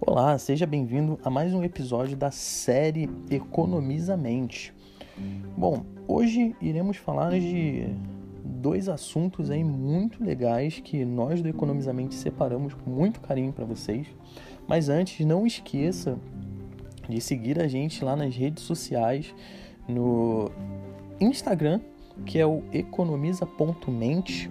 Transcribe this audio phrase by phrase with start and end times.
[0.00, 4.72] Olá, seja bem-vindo a mais um episódio da série Economizamente.
[5.56, 7.88] Bom, hoje iremos falar de
[8.44, 14.06] dois assuntos aí muito legais que nós do Economizamente separamos com muito carinho para vocês.
[14.68, 16.16] Mas antes, não esqueça
[17.08, 19.34] de seguir a gente lá nas redes sociais,
[19.88, 20.48] no
[21.20, 21.80] Instagram,
[22.24, 24.48] que é o economiza.mente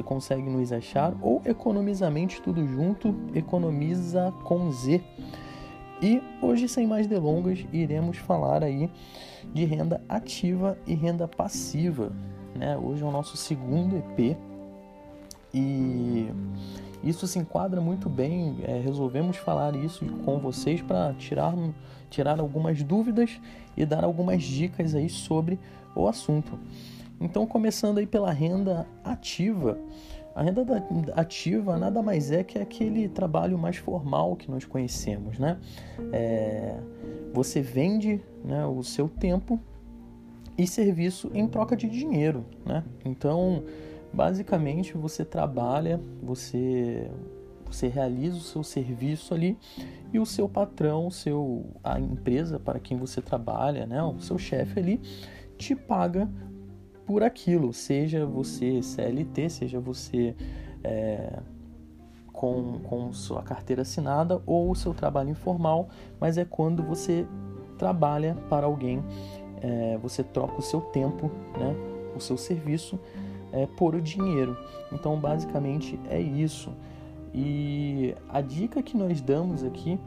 [0.00, 5.02] você consegue nos achar ou economizamente tudo junto, economiza com Z.
[6.02, 8.90] E hoje, sem mais delongas, iremos falar aí
[9.52, 12.12] de renda ativa e renda passiva.
[12.54, 12.76] Né?
[12.78, 14.36] Hoje é o nosso segundo EP
[15.52, 16.30] e
[17.04, 18.58] isso se enquadra muito bem.
[18.62, 21.54] É, resolvemos falar isso com vocês para tirar,
[22.08, 23.38] tirar algumas dúvidas
[23.76, 25.58] e dar algumas dicas aí sobre
[25.94, 26.58] o assunto.
[27.20, 29.78] Então, começando aí pela renda ativa.
[30.34, 30.62] A renda
[31.16, 35.58] ativa nada mais é que aquele trabalho mais formal que nós conhecemos, né?
[36.12, 36.80] É,
[37.32, 39.60] você vende né, o seu tempo
[40.56, 42.84] e serviço em troca de dinheiro, né?
[43.04, 43.64] Então,
[44.12, 47.10] basicamente, você trabalha, você
[47.66, 49.56] você realiza o seu serviço ali
[50.12, 54.36] e o seu patrão, o seu a empresa para quem você trabalha, né, o seu
[54.36, 55.00] chefe ali
[55.56, 56.28] te paga
[57.10, 60.32] por aquilo, seja você CLT, seja você
[60.84, 61.40] é,
[62.32, 65.88] com, com sua carteira assinada ou o seu trabalho informal,
[66.20, 67.26] mas é quando você
[67.76, 69.02] trabalha para alguém,
[69.60, 71.74] é, você troca o seu tempo, né,
[72.14, 72.96] o seu serviço
[73.52, 74.56] é, por o dinheiro.
[74.92, 76.70] Então, basicamente é isso.
[77.34, 79.98] E a dica que nós damos aqui,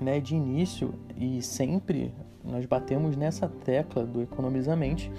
[0.00, 5.10] né, de início e sempre nós batemos nessa tecla do economizamente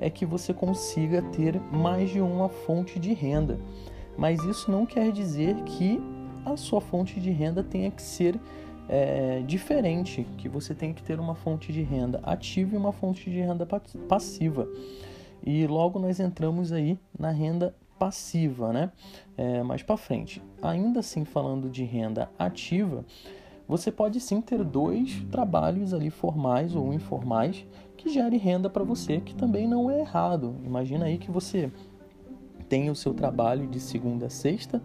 [0.00, 3.58] é que você consiga ter mais de uma fonte de renda.
[4.16, 6.00] Mas isso não quer dizer que
[6.44, 8.40] a sua fonte de renda tenha que ser
[8.88, 13.30] é, diferente, que você tem que ter uma fonte de renda ativa e uma fonte
[13.30, 13.66] de renda
[14.08, 14.66] passiva.
[15.46, 18.90] E logo nós entramos aí na renda passiva, né?
[19.36, 20.42] É, mais para frente.
[20.62, 23.04] Ainda assim, falando de renda ativa,
[23.70, 27.64] você pode sim ter dois trabalhos ali formais ou informais
[27.96, 30.56] que gere renda para você, que também não é errado.
[30.64, 31.70] Imagina aí que você
[32.68, 34.82] tem o seu trabalho de segunda a sexta,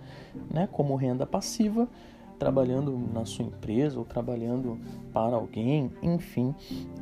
[0.54, 1.90] né, como renda passiva,
[2.38, 4.78] trabalhando na sua empresa ou trabalhando
[5.12, 6.54] para alguém, enfim.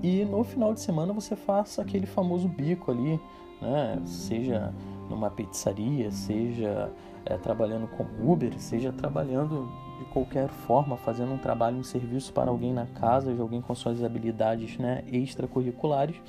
[0.02, 3.20] E no final de semana você faça aquele famoso bico ali,
[3.62, 4.74] né, seja
[5.09, 6.91] numa pizzaria, seja
[7.25, 9.69] é, trabalhando com Uber, seja trabalhando
[10.00, 13.74] de qualquer forma, fazendo um trabalho, um serviço para alguém na casa, de alguém com
[13.75, 16.19] suas habilidades né, extracurriculares,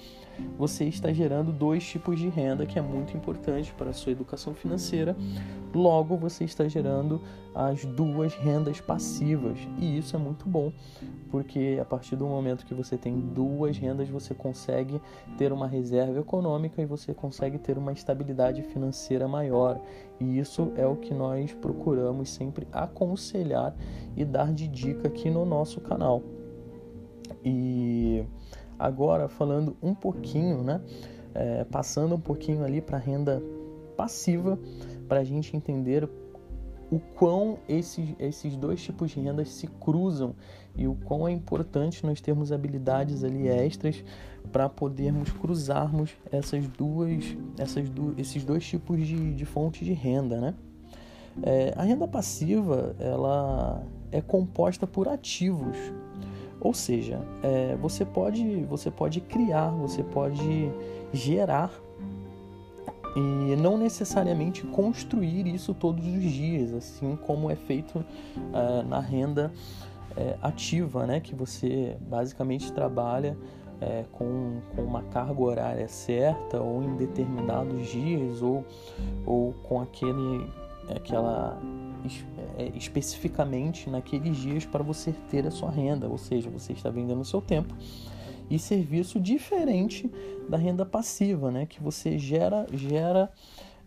[0.59, 4.55] você está gerando dois tipos de renda que é muito importante para a sua educação
[4.55, 5.17] financeira.
[5.73, 7.21] Logo, você está gerando
[7.55, 10.73] as duas rendas passivas e isso é muito bom,
[11.31, 15.01] porque a partir do momento que você tem duas rendas, você consegue
[15.39, 19.81] ter uma reserva econômica e você consegue ter uma estabilidade financeira maior.
[20.21, 23.75] E isso é o que nós procuramos sempre aconselhar
[24.17, 26.23] e dar de dica aqui no nosso canal.
[27.45, 28.25] E
[28.79, 30.81] agora falando um pouquinho, né?
[31.35, 33.43] É, passando um pouquinho ali para renda
[33.97, 34.59] passiva,
[35.09, 36.09] para a gente entender
[36.91, 40.35] o quão esses, esses dois tipos de rendas se cruzam
[40.77, 44.05] e o quão é importante nós termos habilidades ali extras
[44.53, 50.41] para podermos cruzarmos essas duas, essas du esses dois tipos de, de fonte de renda,
[50.41, 50.55] né?
[51.43, 53.83] É, a renda passiva ela
[54.13, 55.77] é composta por ativos,
[56.61, 60.71] ou seja, é, você pode você pode criar, você pode
[61.13, 61.71] gerar
[63.17, 69.53] e não necessariamente construir isso todos os dias, assim como é feito uh, na renda
[70.17, 71.21] uh, ativa, né?
[71.21, 73.37] que você basicamente trabalha
[73.81, 78.65] uh, com, com uma carga horária certa ou em determinados dias ou,
[79.27, 80.51] ou com aquele,
[80.95, 81.61] aquela
[82.75, 87.25] especificamente naqueles dias para você ter a sua renda, ou seja, você está vendendo o
[87.25, 87.75] seu tempo
[88.51, 90.11] e serviço diferente
[90.49, 91.67] da renda passiva, né?
[91.67, 93.31] Que você gera, gera,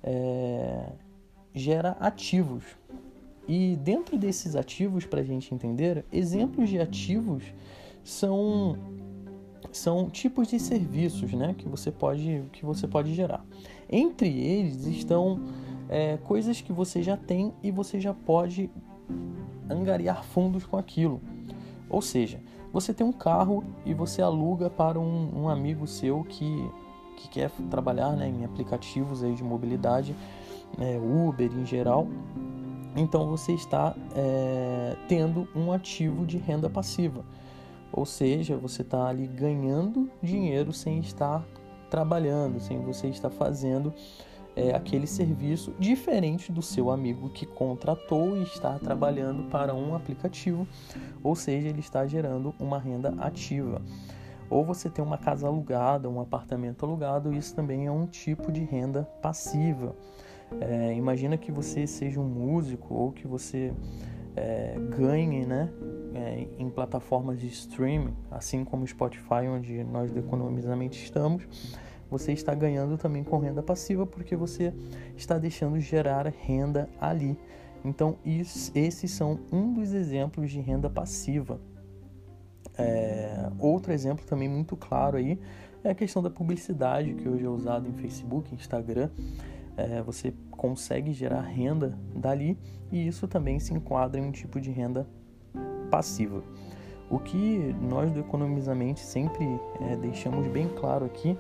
[0.04, 0.90] é,
[1.54, 2.64] gera ativos.
[3.48, 7.44] E dentro desses ativos, para a gente entender, exemplos de ativos
[8.04, 8.78] são
[9.72, 11.54] são tipos de serviços, né?
[11.58, 13.46] Que você pode que você pode gerar.
[13.90, 15.40] Entre eles estão
[15.90, 18.70] é, coisas que você já tem e você já pode
[19.70, 21.22] angariar fundos com aquilo.
[21.90, 22.42] Ou seja,
[22.72, 26.70] você tem um carro e você aluga para um, um amigo seu que,
[27.18, 30.16] que quer trabalhar né, em aplicativos aí de mobilidade,
[30.78, 32.08] né, Uber em geral.
[32.98, 37.24] Então você está é, tendo um ativo de renda passiva.
[37.94, 41.46] Ou seja, você está ali ganhando dinheiro sem estar
[41.90, 43.94] trabalhando, sem você estar fazendo
[44.56, 50.68] é, aquele serviço diferente do seu amigo que contratou e está trabalhando para um aplicativo,
[51.24, 53.80] ou seja, ele está gerando uma renda ativa.
[54.50, 58.64] Ou você tem uma casa alugada, um apartamento alugado, isso também é um tipo de
[58.64, 59.96] renda passiva.
[60.62, 63.74] É, imagina que você seja um músico ou que você
[64.36, 65.70] é, ganhe né,
[66.14, 71.48] é, em plataformas de streaming, assim como o Spotify, onde nós economicamente estamos
[72.10, 74.74] você está ganhando também com renda passiva porque você
[75.16, 77.38] está deixando gerar renda ali.
[77.84, 81.60] Então, isso, esses são um dos exemplos de renda passiva.
[82.78, 85.40] É, outro exemplo também muito claro aí
[85.84, 89.10] é a questão da publicidade, que hoje é usado em Facebook, Instagram.
[89.78, 92.58] É, você consegue gerar renda dali
[92.92, 95.08] e isso também se enquadra em um tipo de renda
[95.92, 96.44] passiva.
[97.10, 99.46] O que nós do Economizamente sempre
[99.80, 101.38] é, deixamos bem claro aqui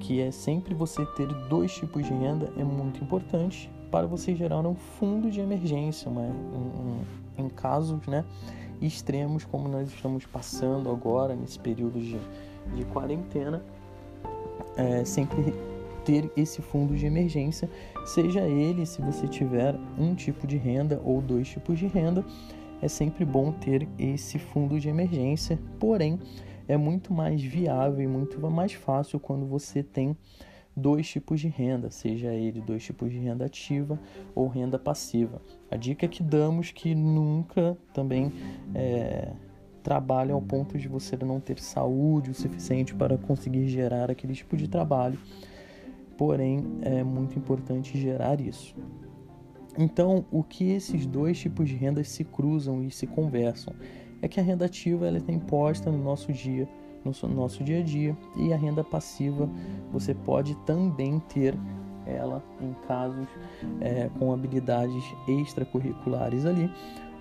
[0.00, 4.58] que é sempre você ter dois tipos de renda é muito importante para você gerar
[4.60, 7.04] um fundo de emergência, uma, um, um,
[7.38, 8.24] em casos né,
[8.80, 12.18] extremos como nós estamos passando agora nesse período de,
[12.74, 13.62] de quarentena,
[14.76, 15.54] é, sempre
[16.06, 17.68] ter esse fundo de emergência,
[18.06, 22.24] seja ele se você tiver um tipo de renda ou dois tipos de renda,
[22.80, 26.18] é sempre bom ter esse fundo de emergência, porém
[26.68, 30.16] é muito mais viável e muito mais fácil quando você tem
[30.76, 33.98] dois tipos de renda, seja ele dois tipos de renda ativa
[34.34, 35.42] ou renda passiva.
[35.70, 38.30] A dica que damos que nunca também
[38.74, 39.32] é,
[40.32, 44.68] ao ponto de você não ter saúde o suficiente para conseguir gerar aquele tipo de
[44.68, 45.18] trabalho.
[46.16, 48.74] Porém, é muito importante gerar isso.
[49.78, 53.74] Então, o que esses dois tipos de rendas se cruzam e se conversam?
[54.22, 56.68] é que a renda ativa ela está imposta no nosso dia,
[57.04, 59.48] no nosso dia a dia, e a renda passiva
[59.92, 61.54] você pode também ter
[62.06, 63.26] ela em casos
[63.80, 66.70] é, com habilidades extracurriculares ali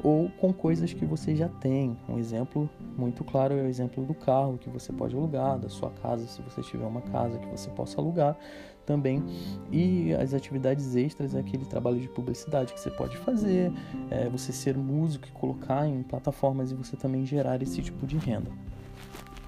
[0.03, 1.97] ou com coisas que você já tem.
[2.07, 5.89] Um exemplo muito claro é o exemplo do carro que você pode alugar, da sua
[5.89, 8.37] casa, se você tiver uma casa que você possa alugar
[8.85, 9.23] também.
[9.71, 13.71] E as atividades extras é aquele trabalho de publicidade que você pode fazer,
[14.11, 18.17] é você ser músico e colocar em plataformas e você também gerar esse tipo de
[18.17, 18.51] renda.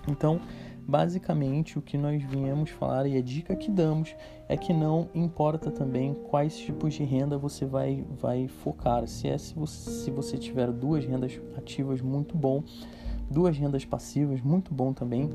[0.07, 0.39] Então,
[0.87, 4.15] basicamente o que nós viemos falar e a dica que damos
[4.47, 9.05] é que não importa também quais tipos de renda você vai, vai focar.
[9.05, 12.63] Se é se você, se você tiver duas rendas ativas, muito bom.
[13.29, 15.29] Duas rendas passivas, muito bom também.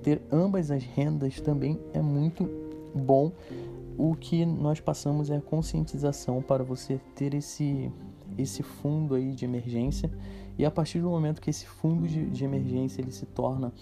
[0.00, 2.48] Ter ambas as rendas também é muito
[2.94, 3.32] bom.
[3.98, 7.90] O que nós passamos é a conscientização para você ter esse,
[8.38, 10.08] esse fundo aí de emergência
[10.58, 13.72] e a partir do momento que esse fundo de, de emergência ele se torna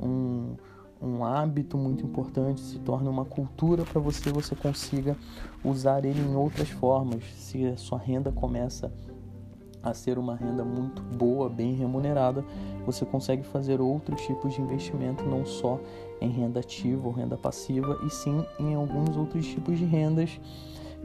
[0.00, 0.54] um,
[1.00, 5.16] um hábito muito importante, se torna uma cultura para você, você consiga
[5.64, 7.24] usar ele em outras formas.
[7.34, 8.92] Se a sua renda começa
[9.82, 12.44] a ser uma renda muito boa, bem remunerada,
[12.86, 15.80] você consegue fazer outros tipos de investimento, não só
[16.20, 20.40] em renda ativa ou renda passiva, e sim em alguns outros tipos de rendas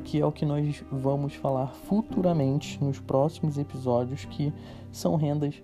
[0.03, 4.53] que é o que nós vamos falar futuramente nos próximos episódios, que
[4.91, 5.61] são rendas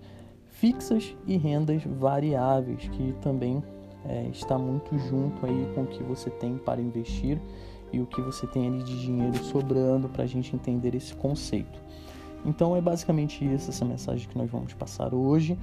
[0.48, 3.63] fixas e rendas variáveis, que também
[4.05, 7.39] é, está muito junto aí com o que você tem para investir
[7.91, 11.79] e o que você tem ali de dinheiro sobrando para a gente entender esse conceito.
[12.46, 15.58] Então é basicamente isso, essa mensagem que nós vamos passar hoje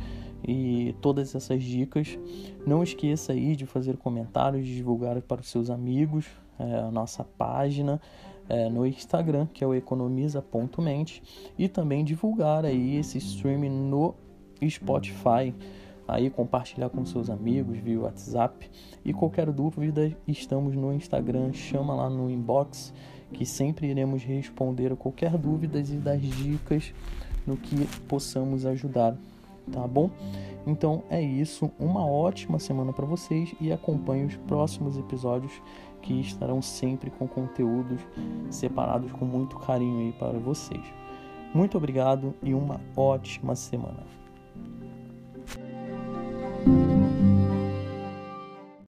[0.47, 2.19] e todas essas dicas.
[2.67, 6.27] Não esqueça aí de fazer comentários, de divulgar para os seus amigos
[6.59, 8.01] é, a nossa página
[8.51, 11.23] é, no Instagram, que é o economiza.mente,
[11.57, 14.15] e também divulgar aí esse streaming no
[14.69, 15.55] Spotify,
[16.07, 18.69] aí compartilhar com seus amigos via WhatsApp.
[19.05, 22.93] E qualquer dúvida, estamos no Instagram, chama lá no inbox,
[23.33, 26.93] que sempre iremos responder a qualquer dúvida e dar dicas
[27.47, 29.17] no que possamos ajudar,
[29.71, 30.11] tá bom?
[30.67, 35.53] Então é isso, uma ótima semana para vocês e acompanhe os próximos episódios
[36.03, 38.01] que estarão sempre com conteúdos
[38.51, 40.85] separados com muito carinho aí para vocês.
[41.55, 44.07] Muito obrigado e uma ótima semana.